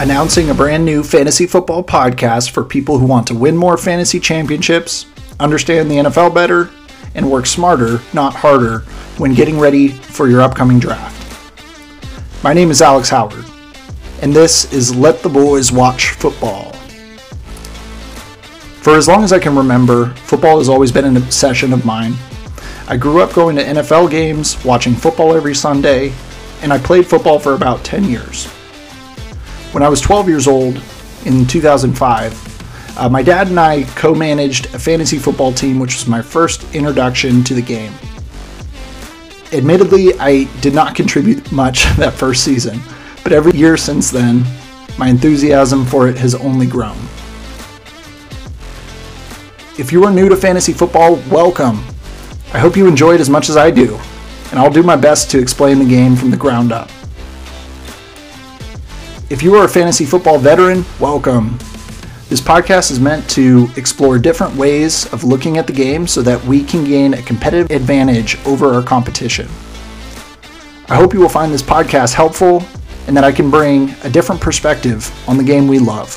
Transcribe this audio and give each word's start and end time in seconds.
announcing 0.00 0.48
a 0.48 0.54
brand 0.54 0.82
new 0.82 1.02
fantasy 1.04 1.46
football 1.46 1.84
podcast 1.84 2.52
for 2.52 2.64
people 2.64 2.96
who 2.96 3.04
want 3.04 3.26
to 3.26 3.34
win 3.34 3.54
more 3.54 3.76
fantasy 3.76 4.18
championships, 4.18 5.04
understand 5.38 5.90
the 5.90 5.96
NFL 5.96 6.34
better, 6.34 6.70
and 7.14 7.30
work 7.30 7.44
smarter, 7.44 8.00
not 8.14 8.34
harder, 8.34 8.78
when 9.18 9.34
getting 9.34 9.58
ready 9.58 9.88
for 9.88 10.26
your 10.26 10.40
upcoming 10.40 10.78
draft. 10.78 11.14
My 12.42 12.54
name 12.54 12.70
is 12.70 12.80
Alex 12.80 13.10
Howard, 13.10 13.44
and 14.22 14.32
this 14.32 14.72
is 14.72 14.96
Let 14.96 15.22
the 15.22 15.28
Boys 15.28 15.70
Watch 15.70 16.12
Football. 16.12 16.72
For 18.80 18.96
as 18.96 19.06
long 19.06 19.22
as 19.22 19.34
I 19.34 19.38
can 19.38 19.54
remember, 19.54 20.14
football 20.14 20.56
has 20.56 20.70
always 20.70 20.90
been 20.90 21.04
an 21.04 21.18
obsession 21.18 21.74
of 21.74 21.84
mine. 21.84 22.14
I 22.88 22.96
grew 22.96 23.20
up 23.20 23.34
going 23.34 23.54
to 23.56 23.64
NFL 23.64 24.10
games, 24.10 24.64
watching 24.64 24.94
football 24.94 25.34
every 25.34 25.54
Sunday, 25.54 26.14
and 26.62 26.72
I 26.72 26.78
played 26.78 27.06
football 27.06 27.38
for 27.38 27.52
about 27.52 27.84
10 27.84 28.04
years. 28.04 28.50
When 29.72 29.84
I 29.84 29.88
was 29.88 30.00
12 30.00 30.28
years 30.28 30.48
old 30.48 30.82
in 31.26 31.46
2005, 31.46 32.98
uh, 32.98 33.08
my 33.08 33.22
dad 33.22 33.46
and 33.46 33.60
I 33.60 33.84
co 33.94 34.12
managed 34.12 34.66
a 34.74 34.80
fantasy 34.80 35.16
football 35.16 35.52
team, 35.52 35.78
which 35.78 35.94
was 35.94 36.08
my 36.08 36.20
first 36.20 36.74
introduction 36.74 37.44
to 37.44 37.54
the 37.54 37.62
game. 37.62 37.92
Admittedly, 39.52 40.18
I 40.18 40.48
did 40.60 40.74
not 40.74 40.94
contribute 40.96 41.52
much 41.52 41.84
that 41.98 42.14
first 42.14 42.42
season, 42.42 42.80
but 43.22 43.32
every 43.32 43.52
year 43.52 43.76
since 43.76 44.10
then, 44.10 44.44
my 44.98 45.06
enthusiasm 45.06 45.86
for 45.86 46.08
it 46.08 46.18
has 46.18 46.34
only 46.34 46.66
grown. 46.66 46.98
If 49.78 49.92
you 49.92 50.02
are 50.04 50.10
new 50.10 50.28
to 50.28 50.36
fantasy 50.36 50.72
football, 50.72 51.14
welcome. 51.30 51.84
I 52.52 52.58
hope 52.58 52.76
you 52.76 52.88
enjoy 52.88 53.14
it 53.14 53.20
as 53.20 53.30
much 53.30 53.48
as 53.48 53.56
I 53.56 53.70
do, 53.70 54.00
and 54.50 54.58
I'll 54.58 54.72
do 54.72 54.82
my 54.82 54.96
best 54.96 55.30
to 55.30 55.38
explain 55.38 55.78
the 55.78 55.84
game 55.84 56.16
from 56.16 56.32
the 56.32 56.36
ground 56.36 56.72
up. 56.72 56.90
If 59.30 59.44
you 59.44 59.54
are 59.54 59.64
a 59.64 59.68
fantasy 59.68 60.06
football 60.06 60.40
veteran, 60.40 60.84
welcome. 60.98 61.56
This 62.28 62.40
podcast 62.40 62.90
is 62.90 62.98
meant 62.98 63.30
to 63.30 63.68
explore 63.76 64.18
different 64.18 64.56
ways 64.56 65.06
of 65.12 65.22
looking 65.22 65.56
at 65.56 65.68
the 65.68 65.72
game 65.72 66.08
so 66.08 66.20
that 66.22 66.44
we 66.46 66.64
can 66.64 66.82
gain 66.82 67.14
a 67.14 67.22
competitive 67.22 67.70
advantage 67.70 68.44
over 68.44 68.74
our 68.74 68.82
competition. 68.82 69.46
I 70.88 70.96
hope 70.96 71.14
you 71.14 71.20
will 71.20 71.28
find 71.28 71.54
this 71.54 71.62
podcast 71.62 72.12
helpful 72.12 72.64
and 73.06 73.16
that 73.16 73.22
I 73.22 73.30
can 73.30 73.50
bring 73.50 73.90
a 74.02 74.10
different 74.10 74.40
perspective 74.40 75.08
on 75.28 75.36
the 75.36 75.44
game 75.44 75.68
we 75.68 75.78
love. 75.78 76.16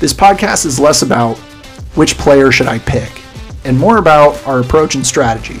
This 0.00 0.12
podcast 0.12 0.66
is 0.66 0.78
less 0.78 1.00
about 1.00 1.38
which 1.96 2.18
player 2.18 2.52
should 2.52 2.68
I 2.68 2.78
pick 2.80 3.22
and 3.64 3.78
more 3.78 3.96
about 3.96 4.46
our 4.46 4.60
approach 4.60 4.96
and 4.96 5.06
strategy. 5.06 5.60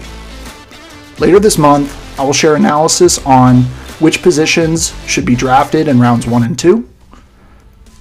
Later 1.18 1.40
this 1.40 1.56
month, 1.56 2.20
I 2.20 2.24
will 2.24 2.34
share 2.34 2.56
analysis 2.56 3.16
on 3.24 3.64
which 4.00 4.22
positions 4.22 4.94
should 5.06 5.24
be 5.24 5.34
drafted 5.34 5.88
in 5.88 6.00
rounds 6.00 6.26
1 6.26 6.42
and 6.42 6.58
2. 6.58 6.88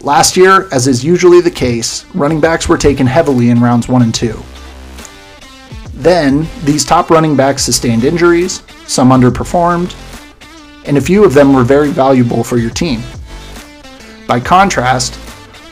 Last 0.01 0.37
year, 0.37 0.67
as 0.71 0.87
is 0.87 1.03
usually 1.03 1.41
the 1.41 1.51
case, 1.51 2.05
running 2.13 2.39
backs 2.39 2.69
were 2.69 2.77
taken 2.77 3.07
heavily 3.07 3.49
in 3.49 3.59
rounds 3.59 3.87
1 3.87 4.01
and 4.01 4.13
2. 4.13 4.39
Then, 5.93 6.47
these 6.63 6.85
top 6.85 7.09
running 7.09 7.35
backs 7.35 7.63
sustained 7.63 8.03
injuries, 8.03 8.61
some 8.85 9.09
underperformed, 9.09 9.95
and 10.85 10.97
a 10.97 11.01
few 11.01 11.25
of 11.25 11.33
them 11.33 11.53
were 11.53 11.63
very 11.63 11.89
valuable 11.89 12.43
for 12.43 12.57
your 12.57 12.69
team. 12.69 13.01
By 14.27 14.39
contrast, 14.39 15.19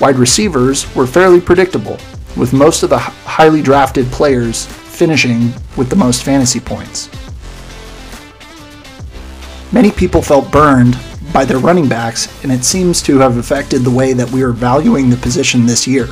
wide 0.02 0.16
receivers 0.16 0.94
were 0.96 1.06
fairly 1.06 1.40
predictable, 1.40 2.00
with 2.36 2.52
most 2.52 2.82
of 2.82 2.90
the 2.90 2.98
highly 2.98 3.62
drafted 3.62 4.08
players 4.08 4.66
finishing 4.66 5.54
with 5.78 5.90
the 5.90 5.96
most 5.96 6.24
fantasy 6.24 6.60
points. 6.60 7.10
Many 9.76 9.92
people 9.92 10.22
felt 10.22 10.54
burned 10.54 10.98
by 11.34 11.44
their 11.44 11.58
running 11.58 11.90
backs, 11.90 12.30
and 12.44 12.52
it 12.52 12.64
seems 12.64 13.02
to 13.02 13.20
have 13.20 13.36
affected 13.36 13.80
the 13.84 13.92
way 13.92 14.14
that 14.14 14.32
we 14.32 14.42
are 14.42 14.54
valuing 14.54 15.10
the 15.10 15.18
position 15.18 15.66
this 15.66 15.86
year. 15.86 16.08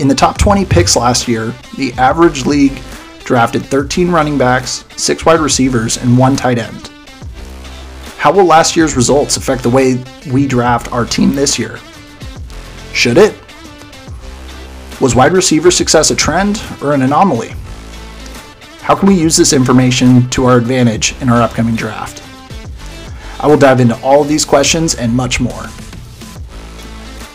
In 0.00 0.08
the 0.08 0.14
top 0.14 0.36
20 0.36 0.64
picks 0.64 0.96
last 0.96 1.28
year, 1.28 1.54
the 1.76 1.92
average 1.92 2.44
league 2.44 2.80
drafted 3.20 3.64
13 3.64 4.10
running 4.10 4.36
backs, 4.36 4.84
6 4.96 5.24
wide 5.24 5.38
receivers, 5.38 5.98
and 5.98 6.18
1 6.18 6.34
tight 6.34 6.58
end. 6.58 6.90
How 8.18 8.32
will 8.32 8.44
last 8.44 8.74
year's 8.76 8.96
results 8.96 9.36
affect 9.36 9.62
the 9.62 9.70
way 9.70 10.02
we 10.32 10.48
draft 10.48 10.90
our 10.92 11.04
team 11.04 11.36
this 11.36 11.60
year? 11.60 11.78
Should 12.92 13.18
it? 13.18 13.38
Was 15.00 15.14
wide 15.14 15.32
receiver 15.32 15.70
success 15.70 16.10
a 16.10 16.16
trend 16.16 16.60
or 16.82 16.92
an 16.92 17.02
anomaly? 17.02 17.54
How 18.86 18.94
can 18.94 19.08
we 19.08 19.20
use 19.20 19.36
this 19.36 19.52
information 19.52 20.30
to 20.30 20.44
our 20.44 20.56
advantage 20.56 21.20
in 21.20 21.28
our 21.28 21.42
upcoming 21.42 21.74
draft? 21.74 22.22
I 23.42 23.48
will 23.48 23.58
dive 23.58 23.80
into 23.80 24.00
all 24.00 24.22
of 24.22 24.28
these 24.28 24.44
questions 24.44 24.94
and 24.94 25.12
much 25.12 25.40
more. 25.40 25.64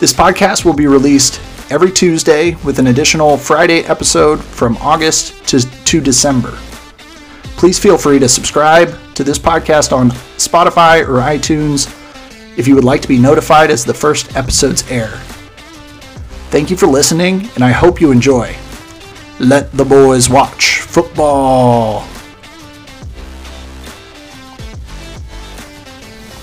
This 0.00 0.14
podcast 0.14 0.64
will 0.64 0.72
be 0.72 0.86
released 0.86 1.42
every 1.70 1.92
Tuesday 1.92 2.54
with 2.64 2.78
an 2.78 2.86
additional 2.86 3.36
Friday 3.36 3.80
episode 3.80 4.42
from 4.42 4.78
August 4.78 5.46
to, 5.48 5.60
to 5.84 6.00
December. 6.00 6.52
Please 7.58 7.78
feel 7.78 7.98
free 7.98 8.18
to 8.18 8.30
subscribe 8.30 8.96
to 9.14 9.22
this 9.22 9.38
podcast 9.38 9.92
on 9.92 10.10
Spotify 10.38 11.06
or 11.06 11.20
iTunes 11.20 11.86
if 12.56 12.66
you 12.66 12.74
would 12.74 12.82
like 12.82 13.02
to 13.02 13.08
be 13.08 13.18
notified 13.18 13.70
as 13.70 13.84
the 13.84 13.92
first 13.92 14.34
episodes 14.38 14.90
air. 14.90 15.08
Thank 16.48 16.70
you 16.70 16.78
for 16.78 16.86
listening, 16.86 17.50
and 17.56 17.62
I 17.62 17.72
hope 17.72 18.00
you 18.00 18.10
enjoy. 18.10 18.56
Let 19.38 19.70
the 19.72 19.84
boys 19.84 20.30
watch 20.30 20.71
football. 20.92 22.11